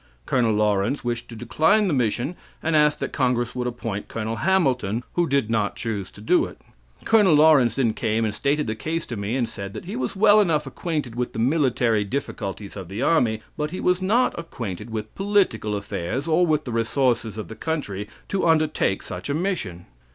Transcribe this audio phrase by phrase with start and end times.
[0.25, 0.41] Col.
[0.41, 4.37] Laurens wished to decline the mission, and asked that congress would appoint Col.
[4.37, 6.59] Hamilton, who did not choose to do it.
[7.05, 7.21] Col.
[7.25, 10.41] Laurens then came and stated the case to me, and said that he was well
[10.41, 15.13] enough acquainted with the military difficulties of the army, but he was not acquainted with
[15.13, 19.85] political affairs, or with the resources of the country, to undertake such a mission.